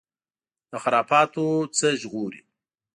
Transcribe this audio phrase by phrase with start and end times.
[0.71, 1.45] له خرافاتو
[1.79, 2.41] نه ژغوري